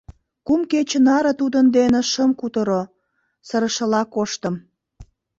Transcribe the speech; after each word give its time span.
Кум 0.45 0.61
кече 0.71 0.99
наре 1.07 1.31
тудын 1.39 1.65
дене 1.75 2.01
шым 2.11 2.31
кутыро, 2.39 2.81
сырышыла 3.47 4.01
коштым. 4.13 4.55